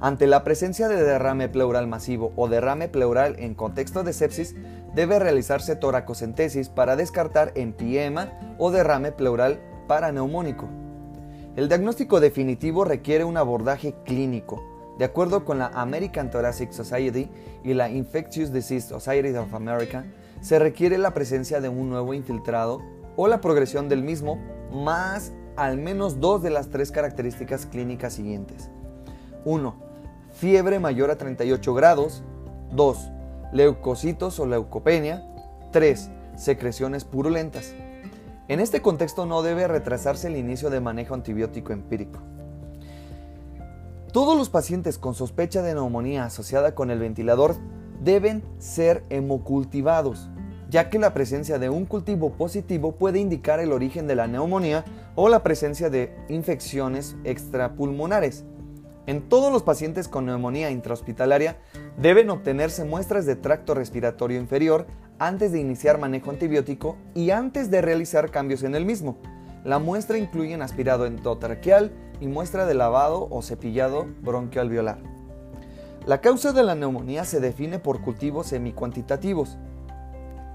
Ante 0.00 0.26
la 0.26 0.42
presencia 0.42 0.88
de 0.88 1.02
derrame 1.02 1.48
pleural 1.48 1.86
masivo 1.86 2.32
o 2.34 2.48
derrame 2.48 2.88
pleural 2.88 3.36
en 3.38 3.54
contexto 3.54 4.02
de 4.02 4.12
sepsis, 4.12 4.56
debe 4.96 5.20
realizarse 5.20 5.76
toracocentesis 5.76 6.68
para 6.68 6.96
descartar 6.96 7.52
empiema 7.54 8.32
o 8.58 8.72
derrame 8.72 9.12
pleural 9.12 9.60
paraneumónico. 9.86 10.68
El 11.54 11.68
diagnóstico 11.68 12.18
definitivo 12.18 12.84
requiere 12.84 13.24
un 13.24 13.36
abordaje 13.36 13.94
clínico. 14.04 14.60
De 14.98 15.04
acuerdo 15.04 15.44
con 15.44 15.58
la 15.58 15.68
American 15.68 16.30
Thoracic 16.30 16.72
Society 16.72 17.30
y 17.62 17.74
la 17.74 17.88
Infectious 17.88 18.52
Disease 18.52 18.88
Society 18.88 19.36
of 19.36 19.54
America, 19.54 20.04
se 20.40 20.58
requiere 20.58 20.98
la 20.98 21.14
presencia 21.14 21.60
de 21.60 21.68
un 21.68 21.88
nuevo 21.88 22.12
infiltrado 22.12 22.82
o 23.16 23.28
la 23.28 23.40
progresión 23.40 23.88
del 23.88 24.02
mismo, 24.02 24.38
más 24.72 25.32
al 25.56 25.78
menos 25.78 26.20
dos 26.20 26.42
de 26.42 26.50
las 26.50 26.70
tres 26.70 26.90
características 26.90 27.66
clínicas 27.66 28.14
siguientes. 28.14 28.70
1. 29.44 29.74
Fiebre 30.32 30.78
mayor 30.78 31.10
a 31.10 31.18
38 31.18 31.74
grados. 31.74 32.22
2. 32.72 33.10
Leucocitos 33.52 34.38
o 34.40 34.46
leucopenia. 34.46 35.22
3. 35.72 36.10
Secreciones 36.36 37.04
purulentas. 37.04 37.74
En 38.48 38.60
este 38.60 38.82
contexto 38.82 39.26
no 39.26 39.42
debe 39.42 39.68
retrasarse 39.68 40.28
el 40.28 40.36
inicio 40.36 40.70
de 40.70 40.80
manejo 40.80 41.14
antibiótico 41.14 41.72
empírico. 41.72 42.20
Todos 44.12 44.36
los 44.36 44.50
pacientes 44.50 44.98
con 44.98 45.14
sospecha 45.14 45.62
de 45.62 45.74
neumonía 45.74 46.24
asociada 46.26 46.74
con 46.74 46.90
el 46.90 46.98
ventilador 46.98 47.56
deben 48.02 48.42
ser 48.58 49.04
hemocultivados, 49.08 50.28
ya 50.72 50.88
que 50.88 50.98
la 50.98 51.12
presencia 51.12 51.58
de 51.58 51.68
un 51.68 51.84
cultivo 51.84 52.32
positivo 52.32 52.92
puede 52.92 53.20
indicar 53.20 53.60
el 53.60 53.72
origen 53.72 54.06
de 54.06 54.14
la 54.14 54.26
neumonía 54.26 54.86
o 55.14 55.28
la 55.28 55.42
presencia 55.42 55.90
de 55.90 56.16
infecciones 56.30 57.14
extrapulmonares. 57.24 58.46
En 59.06 59.28
todos 59.28 59.52
los 59.52 59.62
pacientes 59.62 60.08
con 60.08 60.24
neumonía 60.24 60.70
intrahospitalaria 60.70 61.58
deben 61.98 62.30
obtenerse 62.30 62.86
muestras 62.86 63.26
de 63.26 63.36
tracto 63.36 63.74
respiratorio 63.74 64.38
inferior 64.38 64.86
antes 65.18 65.52
de 65.52 65.60
iniciar 65.60 65.98
manejo 65.98 66.30
antibiótico 66.30 66.96
y 67.14 67.32
antes 67.32 67.70
de 67.70 67.82
realizar 67.82 68.30
cambios 68.30 68.62
en 68.62 68.74
el 68.74 68.86
mismo. 68.86 69.18
La 69.64 69.78
muestra 69.78 70.16
incluye 70.16 70.54
un 70.54 70.62
aspirado 70.62 71.04
endotraqueal 71.04 71.92
y 72.18 72.28
muestra 72.28 72.64
de 72.64 72.72
lavado 72.72 73.28
o 73.30 73.42
cepillado 73.42 74.06
bronquialveolar. 74.22 75.00
La 76.06 76.22
causa 76.22 76.52
de 76.52 76.62
la 76.62 76.74
neumonía 76.74 77.26
se 77.26 77.40
define 77.40 77.78
por 77.78 78.00
cultivos 78.00 78.46
semicuantitativos, 78.46 79.58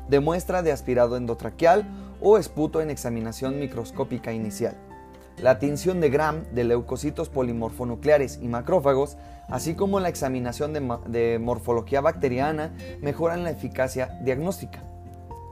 de 0.10 0.20
muestra 0.20 0.62
de 0.62 0.72
aspirado 0.72 1.18
endotraqueal 1.18 1.86
o 2.22 2.38
esputo 2.38 2.82
en 2.82 2.90
examinación 2.90 3.60
microscópica 3.60 4.34
inicial. 4.34 4.76
La 5.38 5.60
tinción 5.60 6.00
de 6.02 6.10
Gram 6.10 6.44
de 6.52 6.64
leucocitos 6.64 7.30
polimorfonucleares 7.30 8.40
y 8.42 8.48
macrófagos 8.48 9.18
así 9.50 9.76
como 9.76 10.00
la 10.00 10.10
examinación 10.10 10.74
de, 10.74 11.40
morfología 11.40 12.02
bacteriana, 12.02 12.74
mejoran 13.02 13.44
la 13.44 13.52
eficacia 13.52 14.20
diagnóstica. 14.22 14.84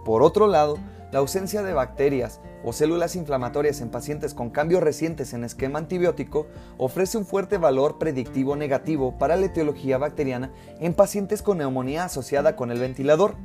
Por 0.03 0.21
otro 0.21 0.47
lado, 0.47 0.77
la 1.11 1.19
ausencia 1.19 1.63
de 1.63 1.73
bacterias 1.73 2.41
o 2.63 2.73
células 2.73 3.15
inflamatorias 3.15 3.79
en 3.79 3.89
pacientes 3.89 4.33
con 4.33 4.49
cambios 4.49 4.83
recientes 4.83 5.33
en 5.33 5.43
esquema 5.43 5.79
antibiótico 5.79 6.47
ofrece 6.77 7.17
un 7.17 7.25
fuerte 7.25 7.57
valor 7.57 7.97
predictivo 7.97 8.55
negativo 8.55 9.17
para 9.17 9.35
la 9.35 9.45
etiología 9.45 9.97
bacteriana 9.97 10.51
en 10.79 10.93
pacientes 10.93 11.41
con 11.41 11.59
neumonía 11.59 12.05
asociada 12.05 12.55
con 12.55 12.71
el 12.71 12.79
ventilador. 12.79 13.35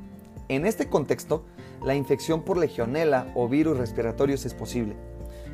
En 0.50 0.66
este 0.66 0.88
contexto, 0.88 1.44
la 1.80 1.94
infección 1.94 2.42
por 2.42 2.56
legionela 2.56 3.28
o 3.36 3.48
virus 3.48 3.78
respiratorios 3.78 4.44
es 4.44 4.52
posible. 4.52 4.96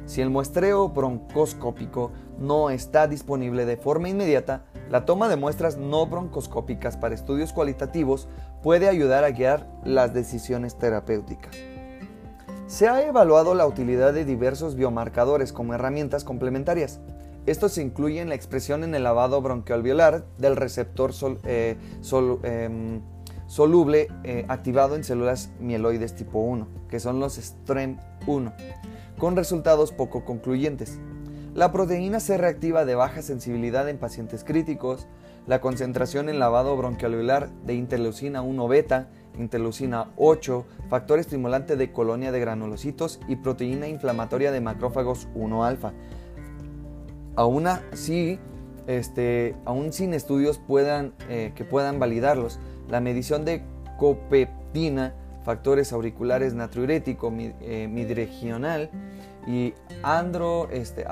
Si 0.06 0.22
el 0.22 0.30
muestreo 0.30 0.88
broncoscópico 0.88 2.12
no 2.38 2.70
está 2.70 3.06
disponible 3.06 3.66
de 3.66 3.76
forma 3.76 4.08
inmediata, 4.08 4.64
la 4.88 5.04
toma 5.04 5.28
de 5.28 5.36
muestras 5.36 5.76
no 5.76 6.06
broncoscópicas 6.06 6.96
para 6.96 7.14
estudios 7.14 7.52
cualitativos 7.52 8.26
puede 8.62 8.88
ayudar 8.88 9.22
a 9.24 9.32
guiar 9.32 9.68
las 9.84 10.14
decisiones 10.14 10.78
terapéuticas. 10.78 11.54
Se 12.66 12.88
ha 12.88 13.06
evaluado 13.06 13.54
la 13.54 13.66
utilidad 13.66 14.14
de 14.14 14.24
diversos 14.24 14.76
biomarcadores 14.76 15.52
como 15.52 15.74
herramientas 15.74 16.24
complementarias. 16.24 17.00
Estos 17.44 17.76
incluyen 17.76 18.30
la 18.30 18.34
expresión 18.34 18.82
en 18.82 18.94
el 18.94 19.02
lavado 19.02 19.42
bronquialveolar 19.42 20.24
del 20.38 20.56
receptor 20.56 21.12
eh, 21.44 21.76
em, 22.44 23.02
soluble 23.46 24.08
eh, 24.24 24.44
activado 24.48 24.96
en 24.96 25.04
células 25.04 25.50
mieloides 25.60 26.14
tipo 26.14 26.40
1, 26.40 26.66
que 26.88 27.00
son 27.00 27.20
los 27.20 27.38
STREM1, 27.38 28.52
con 29.18 29.36
resultados 29.36 29.92
poco 29.92 30.24
concluyentes. 30.24 30.98
La 31.54 31.72
proteína 31.72 32.20
C 32.20 32.36
reactiva 32.36 32.84
de 32.84 32.94
baja 32.96 33.22
sensibilidad 33.22 33.88
en 33.88 33.98
pacientes 33.98 34.44
críticos, 34.44 35.06
la 35.46 35.60
concentración 35.60 36.28
en 36.28 36.38
lavado 36.38 36.76
bronquialveolar 36.76 37.48
de 37.64 37.74
interleucina 37.74 38.42
1 38.42 38.68
beta, 38.68 39.08
interleucina 39.38 40.10
8, 40.16 40.66
factor 40.90 41.18
estimulante 41.18 41.76
de 41.76 41.92
colonia 41.92 42.32
de 42.32 42.40
granulocitos 42.40 43.20
y 43.28 43.36
proteína 43.36 43.88
inflamatoria 43.88 44.50
de 44.50 44.60
macrófagos 44.60 45.28
1 45.34 45.64
alfa. 45.64 45.92
Aún 47.36 47.66
así, 47.68 48.38
este, 48.86 49.54
aún 49.64 49.92
sin 49.92 50.14
estudios 50.14 50.58
puedan, 50.58 51.14
eh, 51.28 51.52
que 51.54 51.64
puedan 51.64 51.98
validarlos, 51.98 52.58
la 52.88 53.00
medición 53.00 53.44
de 53.44 53.62
copeptina, 53.98 55.14
factores 55.44 55.92
auriculares 55.92 56.54
natriurético 56.54 57.32
eh, 57.38 57.88
midregional, 57.90 58.90
y 59.46 59.74
andro, 60.02 60.68
este, 60.70 61.06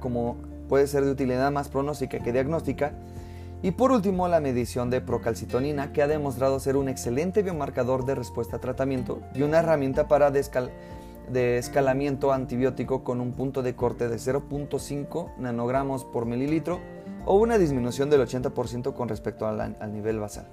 como 0.00 0.36
puede 0.68 0.86
ser 0.86 1.04
de 1.04 1.10
utilidad 1.10 1.50
más 1.50 1.68
pronóstica 1.68 2.18
que 2.18 2.32
diagnóstica. 2.32 2.92
Y 3.62 3.70
por 3.70 3.92
último, 3.92 4.28
la 4.28 4.40
medición 4.40 4.90
de 4.90 5.00
procalcitonina, 5.00 5.92
que 5.92 6.02
ha 6.02 6.06
demostrado 6.06 6.60
ser 6.60 6.76
un 6.76 6.90
excelente 6.90 7.42
biomarcador 7.42 8.04
de 8.04 8.14
respuesta 8.14 8.56
a 8.56 8.60
tratamiento 8.60 9.20
y 9.34 9.42
una 9.42 9.60
herramienta 9.60 10.06
para 10.06 10.30
de 10.30 11.56
escalamiento 11.56 12.32
antibiótico 12.32 13.02
con 13.02 13.22
un 13.22 13.32
punto 13.32 13.62
de 13.62 13.74
corte 13.74 14.08
de 14.08 14.16
0.5 14.16 15.36
nanogramos 15.38 16.04
por 16.04 16.26
mililitro 16.26 16.80
o 17.24 17.36
una 17.36 17.56
disminución 17.56 18.10
del 18.10 18.20
80% 18.20 18.92
con 18.92 19.08
respecto 19.08 19.46
al 19.46 19.92
nivel 19.92 20.20
basal. 20.20 20.46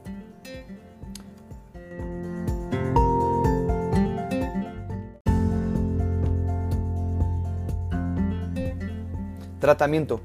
Tratamiento. 9.61 10.21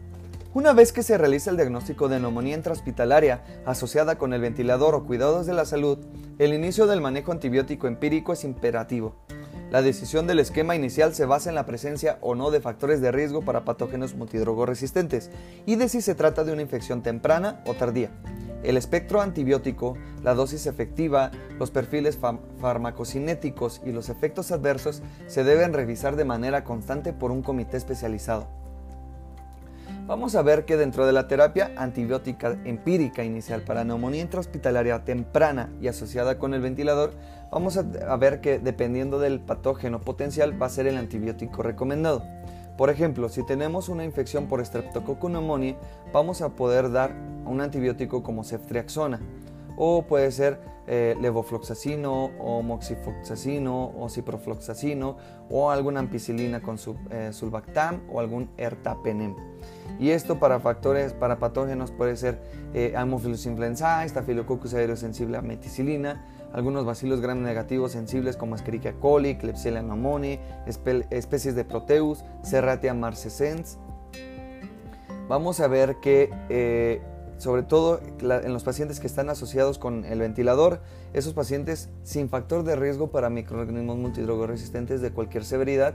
Una 0.54 0.72
vez 0.72 0.94
que 0.94 1.02
se 1.02 1.18
realiza 1.18 1.50
el 1.50 1.58
diagnóstico 1.58 2.08
de 2.08 2.18
neumonía 2.18 2.56
intrahospitalaria 2.56 3.44
asociada 3.66 4.16
con 4.16 4.32
el 4.32 4.40
ventilador 4.40 4.94
o 4.94 5.04
cuidados 5.04 5.44
de 5.44 5.52
la 5.52 5.66
salud, 5.66 5.98
el 6.38 6.54
inicio 6.54 6.86
del 6.86 7.02
manejo 7.02 7.32
antibiótico 7.32 7.86
empírico 7.86 8.32
es 8.32 8.44
imperativo. 8.44 9.14
La 9.70 9.82
decisión 9.82 10.26
del 10.26 10.38
esquema 10.38 10.74
inicial 10.74 11.14
se 11.14 11.26
basa 11.26 11.50
en 11.50 11.54
la 11.54 11.66
presencia 11.66 12.16
o 12.22 12.34
no 12.34 12.50
de 12.50 12.62
factores 12.62 13.02
de 13.02 13.12
riesgo 13.12 13.42
para 13.42 13.66
patógenos 13.66 14.14
multidrogoresistentes 14.14 15.30
y 15.66 15.76
de 15.76 15.90
si 15.90 16.00
se 16.00 16.14
trata 16.14 16.42
de 16.42 16.54
una 16.54 16.62
infección 16.62 17.02
temprana 17.02 17.62
o 17.66 17.74
tardía. 17.74 18.08
El 18.62 18.78
espectro 18.78 19.20
antibiótico, 19.20 19.98
la 20.22 20.32
dosis 20.32 20.64
efectiva, 20.64 21.30
los 21.58 21.70
perfiles 21.70 22.18
farmacocinéticos 22.58 23.82
y 23.84 23.92
los 23.92 24.08
efectos 24.08 24.50
adversos 24.50 25.02
se 25.26 25.44
deben 25.44 25.74
revisar 25.74 26.16
de 26.16 26.24
manera 26.24 26.64
constante 26.64 27.12
por 27.12 27.30
un 27.30 27.42
comité 27.42 27.76
especializado. 27.76 28.65
Vamos 30.06 30.36
a 30.36 30.42
ver 30.42 30.66
que 30.66 30.76
dentro 30.76 31.04
de 31.04 31.12
la 31.12 31.26
terapia 31.26 31.72
antibiótica 31.76 32.56
empírica 32.64 33.24
inicial 33.24 33.62
para 33.62 33.82
neumonía 33.82 34.22
intrahospitalaria 34.22 35.04
temprana 35.04 35.68
y 35.80 35.88
asociada 35.88 36.38
con 36.38 36.54
el 36.54 36.60
ventilador, 36.60 37.10
vamos 37.50 37.76
a 37.76 38.16
ver 38.16 38.40
que 38.40 38.60
dependiendo 38.60 39.18
del 39.18 39.40
patógeno 39.40 40.00
potencial 40.00 40.62
va 40.62 40.66
a 40.66 40.70
ser 40.70 40.86
el 40.86 40.96
antibiótico 40.96 41.64
recomendado. 41.64 42.22
Por 42.78 42.88
ejemplo, 42.88 43.28
si 43.28 43.44
tenemos 43.44 43.88
una 43.88 44.04
infección 44.04 44.46
por 44.46 44.64
Streptococcus 44.64 45.28
pneumoniae, 45.28 45.76
vamos 46.12 46.40
a 46.40 46.50
poder 46.50 46.92
dar 46.92 47.12
un 47.44 47.60
antibiótico 47.60 48.22
como 48.22 48.44
ceftriaxona 48.44 49.18
o 49.76 50.02
puede 50.02 50.30
ser 50.30 50.58
eh, 50.86 51.16
levofloxacino 51.20 52.30
o 52.38 52.62
moxifloxacino 52.62 53.92
o 53.96 54.08
ciprofloxacino 54.08 55.16
o 55.50 55.70
alguna 55.70 56.00
ampicilina 56.00 56.62
con 56.62 56.76
eh, 57.10 57.32
sulbactam 57.32 58.02
o 58.08 58.20
algún 58.20 58.48
ertapenem. 58.56 59.34
Y 59.98 60.10
esto 60.10 60.38
para 60.38 60.60
factores, 60.60 61.12
para 61.12 61.38
patógenos 61.38 61.90
puede 61.90 62.16
ser 62.16 62.40
eh, 62.74 62.94
Haemophilus 62.96 63.46
influenzae, 63.46 64.08
Staphylococcus 64.08 64.74
aureus 64.74 65.00
sensible 65.00 65.38
a 65.38 65.42
meticilina, 65.42 66.24
algunos 66.52 66.84
bacilos 66.84 67.20
gram 67.20 67.42
negativos 67.42 67.92
sensibles 67.92 68.36
como 68.36 68.54
Escherichia 68.54 68.94
coli, 69.00 69.36
Klebsiella 69.36 69.82
pneumoniae, 69.82 70.40
especies 71.10 71.54
de 71.54 71.64
Proteus, 71.64 72.24
Serratia 72.42 72.94
marcescens. 72.94 73.78
Vamos 75.28 75.58
a 75.60 75.66
ver 75.66 75.96
que 75.96 76.30
eh, 76.48 77.02
sobre 77.38 77.62
todo 77.62 78.00
en 78.20 78.52
los 78.52 78.64
pacientes 78.64 79.00
que 79.00 79.06
están 79.06 79.28
asociados 79.28 79.78
con 79.78 80.04
el 80.04 80.20
ventilador, 80.20 80.80
esos 81.12 81.34
pacientes 81.34 81.90
sin 82.02 82.28
factor 82.28 82.62
de 82.62 82.76
riesgo 82.76 83.10
para 83.10 83.30
microorganismos 83.30 83.96
multidrogoresistentes 83.96 85.00
de 85.00 85.10
cualquier 85.10 85.44
severidad, 85.44 85.94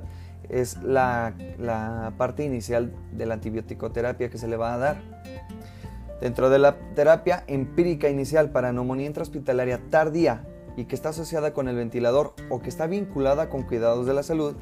es 0.49 0.81
la, 0.83 1.33
la 1.57 2.13
parte 2.17 2.43
inicial 2.43 2.93
de 3.11 3.25
la 3.25 3.35
antibiótico-terapia 3.35 4.29
que 4.29 4.37
se 4.37 4.47
le 4.47 4.57
va 4.57 4.73
a 4.73 4.77
dar. 4.77 5.01
Dentro 6.19 6.49
de 6.51 6.59
la 6.59 6.77
terapia 6.93 7.43
empírica 7.47 8.09
inicial 8.09 8.51
para 8.51 8.71
neumonía 8.71 9.07
intrahospitalaria 9.07 9.81
tardía 9.89 10.45
y 10.77 10.85
que 10.85 10.95
está 10.95 11.09
asociada 11.09 11.53
con 11.53 11.67
el 11.67 11.75
ventilador 11.75 12.33
o 12.49 12.61
que 12.61 12.69
está 12.69 12.85
vinculada 12.85 13.49
con 13.49 13.63
cuidados 13.63 14.05
de 14.05 14.13
la 14.13 14.21
salud, 14.21 14.55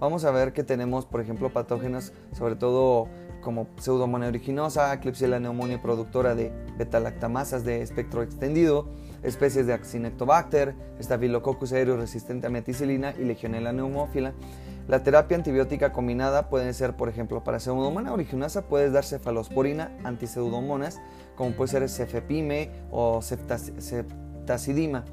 vamos 0.00 0.24
a 0.24 0.30
ver 0.30 0.52
que 0.52 0.64
tenemos, 0.64 1.06
por 1.06 1.20
ejemplo, 1.20 1.50
patógenos, 1.50 2.12
sobre 2.36 2.56
todo 2.56 3.08
como 3.40 3.68
pseudomonas 3.76 4.26
aeruginosa, 4.26 4.98
Klebsiella 5.00 5.40
neumonía 5.40 5.80
productora 5.80 6.34
de 6.34 6.52
beta-lactamasas 6.76 7.64
de 7.64 7.82
espectro 7.82 8.22
extendido, 8.22 8.88
especies 9.22 9.66
de 9.66 9.74
Acinetobacter, 9.74 10.74
Staphylococcus 11.00 11.72
aureus 11.72 11.98
resistente 11.98 12.46
a 12.46 12.50
meticilina 12.50 13.14
y 13.18 13.24
Legionella 13.24 13.72
pneumófila. 13.72 14.34
La 14.86 15.02
terapia 15.02 15.36
antibiótica 15.36 15.92
combinada 15.92 16.48
puede 16.48 16.72
ser, 16.72 16.96
por 16.96 17.08
ejemplo, 17.08 17.44
para 17.44 17.60
Pseudomonas 17.60 18.12
aeruginosa 18.12 18.62
puedes 18.62 18.92
dar 18.92 19.04
cefalosporina 19.04 19.90
antiseudomonas, 20.04 21.00
como 21.36 21.52
puede 21.52 21.68
ser 21.68 21.88
cefepime 21.88 22.70
o 22.90 23.20
ceftazidima. 23.20 25.04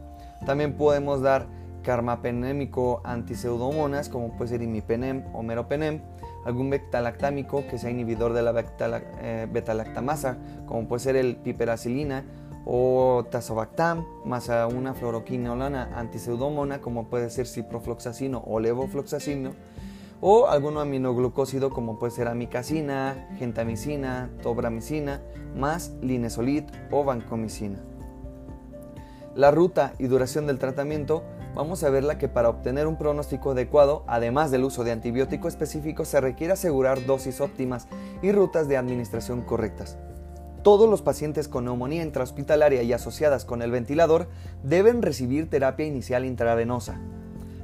También 0.46 0.77
podemos 0.77 1.22
dar 1.22 1.48
carmapenémico 1.84 3.01
antiseudomonas, 3.03 4.10
como 4.10 4.36
puede 4.36 4.50
ser 4.50 4.62
imipenem 4.62 5.24
o 5.34 5.44
meropenem 5.44 6.01
algún 6.46 6.70
beta-lactámico 6.70 7.66
que 7.68 7.78
sea 7.78 7.90
inhibidor 7.90 8.34
de 8.34 8.44
la 8.44 8.66
eh, 9.22 9.48
beta-lactamasa, 9.52 10.38
como 10.66 10.88
puede 10.88 11.02
ser 11.02 11.16
el 11.16 11.36
piperacilina 11.36 12.24
o 12.66 13.25
tazobactam, 13.30 14.06
más 14.25 14.50
una 14.50 14.94
fluoroquinolona 14.94 15.92
antiseudomona, 15.96 16.82
como 16.82 17.08
puede 17.08 17.30
ser 17.30 17.48
ciprofloxacino 17.48 18.44
o 18.46 18.60
levofloxacino, 18.60 19.52
o 20.22 20.48
algún 20.48 20.78
aminoglucósido 20.78 21.70
como 21.70 22.00
puede 22.00 22.12
ser 22.12 22.28
amicacina, 22.28 23.28
gentamicina, 23.38 24.30
tobramicina, 24.42 25.22
más 25.56 25.94
linesolit 26.02 26.68
o 26.92 27.04
vancomicina. 27.04 27.80
La 29.36 29.52
ruta 29.52 29.94
y 30.00 30.08
duración 30.08 30.48
del 30.48 30.60
tratamiento 30.60 31.24
vamos 31.55 31.83
a 31.83 31.89
verla 31.89 32.17
que 32.17 32.27
para 32.27 32.50
obtener 32.50 32.85
un 32.85 32.97
pronóstico 32.97 33.51
adecuado, 33.51 34.03
además 34.07 34.51
del 34.51 34.65
uso 34.65 34.83
de 34.83 34.91
antibiótico 34.91 35.47
específico, 35.47 36.05
se 36.05 36.21
requiere 36.21 36.53
asegurar 36.53 37.05
dosis 37.05 37.41
óptimas 37.41 37.88
y 38.21 38.31
rutas 38.31 38.67
de 38.67 38.77
administración 38.77 39.41
correctas. 39.41 39.97
Todos 40.62 40.89
los 40.89 41.01
pacientes 41.01 41.48
con 41.48 41.65
neumonía 41.65 42.03
intrahospitalaria 42.03 42.83
y 42.83 42.91
asociadas 42.91 43.46
con 43.46 43.61
el 43.61 43.72
ventilador 43.72 44.27
deben 44.63 45.01
recibir 45.01 45.50
terapia 45.50 45.85
inicial 45.85 46.25
intravenosa. 46.25 47.00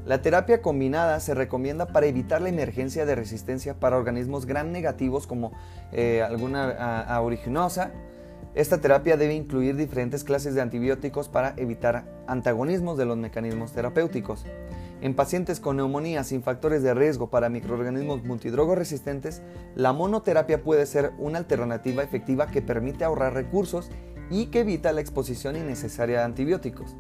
La 0.06 0.22
terapia 0.22 0.62
combinada 0.62 1.20
se 1.20 1.36
recomienda 1.36 1.88
para 1.88 2.08
evitar 2.08 2.42
la 2.42 2.50
emergencia 2.50 3.06
de 3.06 3.16
resistencia 3.16 3.76
para 3.76 3.98
organismos 3.98 4.46
gram 4.46 4.72
negativos 4.72 5.28
como 5.28 5.52
eh, 5.92 6.24
alguna 6.24 7.16
aeruginosa, 7.16 7.92
esta 8.54 8.82
terapia 8.82 9.16
debe 9.16 9.34
incluir 9.34 9.78
diferentes 9.78 10.26
clases 10.26 10.56
de 10.56 10.62
antibióticos 10.62 11.30
para 11.30 11.54
evitar 11.56 12.06
antagonismos 12.28 12.98
de 12.98 13.06
los 13.06 13.18
mecanismos 13.18 13.72
terapéuticos. 13.72 14.46
En 15.00 15.16
pacientes 15.16 15.60
con 15.60 15.78
neumonía 15.78 16.24
sin 16.24 16.44
factores 16.44 16.84
de 16.84 16.94
riesgo 16.94 17.30
para 17.30 17.50
microorganismos 17.50 18.24
multidrogo 18.24 18.76
resistentes, 18.76 19.42
la 19.76 19.94
monoterapia 19.94 20.64
puede 20.64 20.86
ser 20.86 21.14
una 21.18 21.40
alternativa 21.40 22.04
efectiva 22.04 22.48
que 22.48 22.62
permite 22.62 23.06
ahorrar 23.06 23.34
recursos 23.34 23.90
y 24.30 24.48
que 24.48 24.60
evita 24.60 24.92
la 24.92 25.02
exposición 25.02 25.56
innecesaria 25.56 26.22
a 26.22 26.26
antibióticos. 26.26 26.96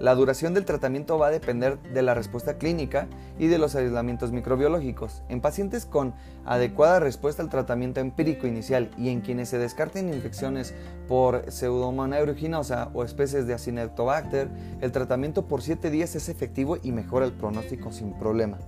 La 0.00 0.14
duración 0.14 0.54
del 0.54 0.64
tratamiento 0.64 1.18
va 1.18 1.28
a 1.28 1.30
depender 1.30 1.78
de 1.78 2.02
la 2.02 2.14
respuesta 2.14 2.54
clínica 2.54 3.06
y 3.38 3.46
de 3.46 3.58
los 3.58 3.76
aislamientos 3.76 4.32
microbiológicos. 4.32 5.22
En 5.28 5.40
pacientes 5.40 5.86
con 5.86 6.14
adecuada 6.44 6.98
respuesta 6.98 7.42
al 7.42 7.48
tratamiento 7.48 8.00
empírico 8.00 8.46
inicial 8.46 8.90
y 8.98 9.10
en 9.10 9.20
quienes 9.20 9.48
se 9.50 9.58
descarten 9.58 10.12
infecciones 10.12 10.74
por 11.06 11.50
Pseudomonas 11.50 12.18
aeruginosa 12.18 12.90
o 12.92 13.04
especies 13.04 13.46
de 13.46 13.54
Acinetobacter, 13.54 14.48
el 14.80 14.90
tratamiento 14.90 15.46
por 15.46 15.62
7 15.62 15.90
días 15.90 16.16
es 16.16 16.28
efectivo 16.28 16.76
y 16.82 16.90
mejora 16.90 17.26
el 17.26 17.32
pronóstico 17.32 17.92
sin 17.92 18.12
problema. 18.14 18.58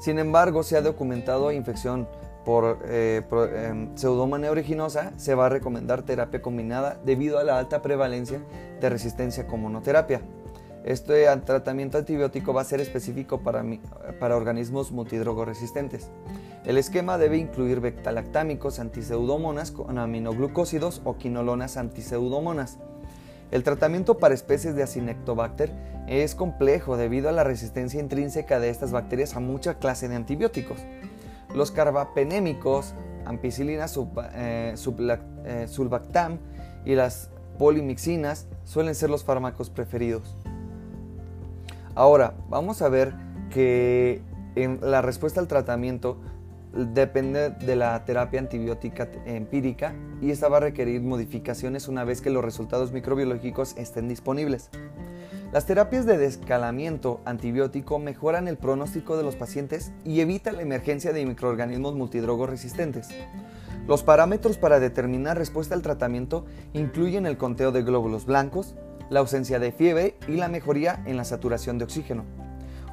Sin 0.00 0.18
embargo, 0.18 0.62
se 0.62 0.76
ha 0.76 0.82
documentado 0.82 1.52
infección 1.52 2.08
por 2.50 2.80
eh, 2.84 3.22
pseudomonas 3.94 4.48
aeruginosa, 4.48 5.12
se 5.16 5.36
va 5.36 5.46
a 5.46 5.48
recomendar 5.48 6.02
terapia 6.02 6.42
combinada 6.42 6.98
debido 7.04 7.38
a 7.38 7.44
la 7.44 7.60
alta 7.60 7.80
prevalencia 7.80 8.42
de 8.80 8.88
resistencia 8.90 9.46
con 9.46 9.62
monoterapia. 9.62 10.20
Este 10.82 11.28
tratamiento 11.44 11.98
antibiótico 11.98 12.52
va 12.52 12.62
a 12.62 12.64
ser 12.64 12.80
específico 12.80 13.42
para, 13.42 13.64
para 14.18 14.36
organismos 14.36 14.90
multidrogoresistentes. 14.90 16.10
El 16.66 16.76
esquema 16.76 17.18
debe 17.18 17.38
incluir 17.38 17.78
beta-lactámicos 17.78 18.80
antiseudomonas 18.80 19.70
con 19.70 19.96
aminoglucósidos 19.96 21.02
o 21.04 21.18
quinolonas 21.18 21.76
antiseudomonas. 21.76 22.80
El 23.52 23.62
tratamiento 23.62 24.18
para 24.18 24.34
especies 24.34 24.74
de 24.74 24.82
Acinetobacter 24.82 25.72
es 26.08 26.34
complejo 26.34 26.96
debido 26.96 27.28
a 27.28 27.32
la 27.32 27.44
resistencia 27.44 28.00
intrínseca 28.00 28.58
de 28.58 28.70
estas 28.70 28.90
bacterias 28.90 29.36
a 29.36 29.40
mucha 29.40 29.74
clase 29.78 30.08
de 30.08 30.16
antibióticos. 30.16 30.80
Los 31.54 31.70
carbapenémicos, 31.70 32.94
ampicilina 33.24 33.86
eh, 34.34 34.74
eh, 34.74 35.66
sulbactam 35.68 36.38
y 36.84 36.94
las 36.94 37.30
polimixinas 37.58 38.46
suelen 38.64 38.94
ser 38.94 39.10
los 39.10 39.24
fármacos 39.24 39.70
preferidos. 39.70 40.36
Ahora, 41.94 42.34
vamos 42.48 42.82
a 42.82 42.88
ver 42.88 43.12
que 43.50 44.22
en 44.54 44.78
la 44.80 45.02
respuesta 45.02 45.40
al 45.40 45.48
tratamiento 45.48 46.18
depende 46.72 47.50
de 47.50 47.76
la 47.76 48.04
terapia 48.04 48.40
antibiótica 48.40 49.08
empírica 49.26 49.94
y 50.20 50.30
esta 50.30 50.48
va 50.48 50.58
a 50.58 50.60
requerir 50.60 51.02
modificaciones 51.02 51.88
una 51.88 52.04
vez 52.04 52.20
que 52.20 52.30
los 52.30 52.44
resultados 52.44 52.92
microbiológicos 52.92 53.76
estén 53.76 54.08
disponibles. 54.08 54.70
Las 55.52 55.66
terapias 55.66 56.06
de 56.06 56.16
descalamiento 56.16 57.20
antibiótico 57.24 57.98
mejoran 57.98 58.46
el 58.46 58.56
pronóstico 58.56 59.16
de 59.16 59.24
los 59.24 59.34
pacientes 59.34 59.90
y 60.04 60.20
evitan 60.20 60.54
la 60.54 60.62
emergencia 60.62 61.12
de 61.12 61.26
microorganismos 61.26 61.96
multidrogos 61.96 62.48
resistentes. 62.48 63.08
Los 63.88 64.04
parámetros 64.04 64.58
para 64.58 64.78
determinar 64.78 65.36
respuesta 65.36 65.74
al 65.74 65.82
tratamiento 65.82 66.44
incluyen 66.72 67.26
el 67.26 67.36
conteo 67.36 67.72
de 67.72 67.82
glóbulos 67.82 68.26
blancos, 68.26 68.76
la 69.08 69.18
ausencia 69.18 69.58
de 69.58 69.72
fiebre 69.72 70.14
y 70.28 70.36
la 70.36 70.46
mejoría 70.46 71.02
en 71.04 71.16
la 71.16 71.24
saturación 71.24 71.78
de 71.78 71.84
oxígeno. 71.84 72.22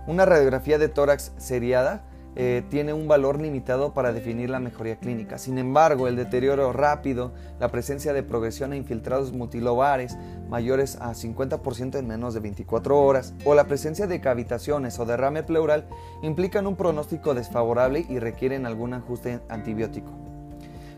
Una 0.07 0.25
radiografía 0.25 0.79
de 0.79 0.89
tórax 0.89 1.33
seriada 1.37 2.05
eh, 2.39 2.61
tiene 2.69 2.93
un 2.93 3.07
valor 3.07 3.41
limitado 3.41 3.95
para 3.95 4.13
definir 4.13 4.51
la 4.51 4.59
mejoría 4.59 4.97
clínica. 4.97 5.39
Sin 5.39 5.57
embargo, 5.57 6.07
el 6.07 6.15
deterioro 6.15 6.71
rápido, 6.71 7.31
la 7.59 7.69
presencia 7.69 8.13
de 8.13 8.21
progresión 8.21 8.73
a 8.73 8.75
infiltrados 8.75 9.33
multilobares 9.33 10.15
mayores 10.47 10.97
a 10.97 11.15
50% 11.15 11.97
en 11.97 12.07
menos 12.07 12.35
de 12.35 12.39
24 12.39 12.99
horas 12.99 13.33
o 13.43 13.55
la 13.55 13.65
presencia 13.65 14.05
de 14.05 14.21
cavitaciones 14.21 14.99
o 14.99 15.05
derrame 15.07 15.41
pleural 15.41 15.87
implican 16.21 16.67
un 16.67 16.75
pronóstico 16.75 17.33
desfavorable 17.33 18.05
y 18.07 18.19
requieren 18.19 18.67
algún 18.67 18.93
ajuste 18.93 19.39
antibiótico. 19.49 20.11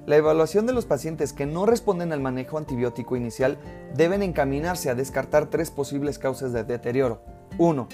La 0.06 0.18
evaluación 0.18 0.66
de 0.66 0.74
los 0.74 0.86
pacientes 0.86 1.32
que 1.32 1.46
no 1.46 1.66
responden 1.66 2.12
al 2.12 2.20
manejo 2.20 2.58
antibiótico 2.58 3.16
inicial 3.16 3.58
deben 3.96 4.24
encaminarse 4.24 4.90
a 4.90 4.96
descartar 4.96 5.46
tres 5.46 5.72
posibles 5.72 6.20
causas 6.20 6.52
de 6.52 6.66
deterioro. 6.66 7.22
1 7.58 7.88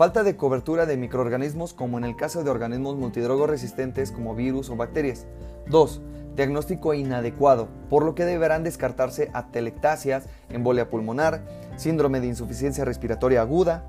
falta 0.00 0.22
de 0.22 0.34
cobertura 0.34 0.86
de 0.86 0.96
microorganismos 0.96 1.74
como 1.74 1.98
en 1.98 2.04
el 2.04 2.16
caso 2.16 2.42
de 2.42 2.48
organismos 2.48 2.96
multidrogo 2.96 3.46
resistentes 3.46 4.12
como 4.12 4.34
virus 4.34 4.70
o 4.70 4.76
bacterias. 4.76 5.26
2. 5.66 6.00
Diagnóstico 6.36 6.94
inadecuado, 6.94 7.68
por 7.90 8.06
lo 8.06 8.14
que 8.14 8.24
deberán 8.24 8.64
descartarse 8.64 9.28
atelectasias, 9.34 10.24
embolia 10.48 10.88
pulmonar, 10.88 11.42
síndrome 11.76 12.20
de 12.20 12.28
insuficiencia 12.28 12.86
respiratoria 12.86 13.42
aguda, 13.42 13.84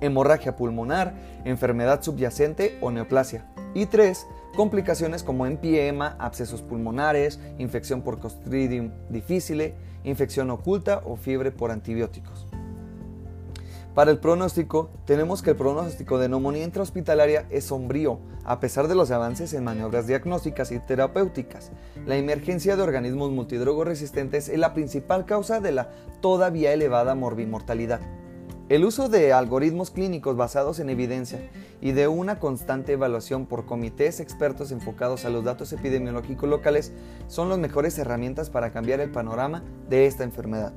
hemorragia 0.00 0.54
pulmonar, 0.54 1.14
enfermedad 1.44 2.00
subyacente 2.00 2.78
o 2.80 2.92
neoplasia. 2.92 3.44
Y 3.74 3.86
3. 3.86 4.28
Complicaciones 4.54 5.24
como 5.24 5.46
empiema, 5.46 6.14
abscesos 6.20 6.62
pulmonares, 6.62 7.40
infección 7.58 8.02
por 8.02 8.20
Clostridium 8.20 8.92
difficile, 9.08 9.74
infección 10.04 10.52
oculta 10.52 11.02
o 11.04 11.16
fiebre 11.16 11.50
por 11.50 11.72
antibióticos. 11.72 12.46
Para 13.94 14.10
el 14.10 14.18
pronóstico, 14.18 14.90
tenemos 15.04 15.40
que 15.40 15.50
el 15.50 15.56
pronóstico 15.56 16.18
de 16.18 16.28
neumonía 16.28 16.64
intrahospitalaria 16.64 17.46
es 17.50 17.66
sombrío, 17.66 18.18
a 18.42 18.58
pesar 18.58 18.88
de 18.88 18.96
los 18.96 19.12
avances 19.12 19.52
en 19.52 19.62
maniobras 19.62 20.08
diagnósticas 20.08 20.72
y 20.72 20.80
terapéuticas. 20.80 21.70
La 22.04 22.16
emergencia 22.16 22.74
de 22.74 22.82
organismos 22.82 23.30
multidrogo 23.30 23.84
resistentes 23.84 24.48
es 24.48 24.58
la 24.58 24.74
principal 24.74 25.26
causa 25.26 25.60
de 25.60 25.70
la 25.70 25.90
todavía 26.20 26.72
elevada 26.72 27.14
morbimortalidad. 27.14 28.00
El 28.68 28.84
uso 28.84 29.08
de 29.08 29.32
algoritmos 29.32 29.92
clínicos 29.92 30.36
basados 30.36 30.80
en 30.80 30.90
evidencia 30.90 31.38
y 31.80 31.92
de 31.92 32.08
una 32.08 32.40
constante 32.40 32.94
evaluación 32.94 33.46
por 33.46 33.64
comités 33.64 34.18
expertos 34.18 34.72
enfocados 34.72 35.24
a 35.24 35.30
los 35.30 35.44
datos 35.44 35.72
epidemiológicos 35.72 36.48
locales 36.48 36.92
son 37.28 37.48
las 37.48 37.58
mejores 37.58 37.96
herramientas 37.98 38.50
para 38.50 38.72
cambiar 38.72 38.98
el 38.98 39.12
panorama 39.12 39.62
de 39.88 40.06
esta 40.06 40.24
enfermedad. 40.24 40.72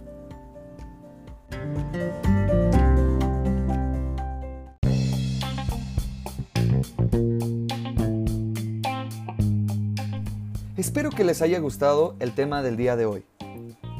Espero 10.98 11.12
que 11.12 11.24
les 11.24 11.44
haya 11.44 11.60
gustado 11.60 12.16
el 12.20 12.34
tema 12.34 12.64
del 12.64 12.76
día 12.76 12.96
de 12.96 13.06
hoy. 13.06 13.24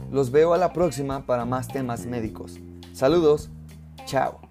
Los 0.10 0.32
veo 0.32 0.56
a 0.56 0.58
la 0.58 0.74
próxima 0.74 1.28
para 1.28 1.46
más 1.46 1.68
temas 1.68 2.08
médicos. 2.08 2.60
Saludos, 2.92 3.52
chao. 4.08 4.42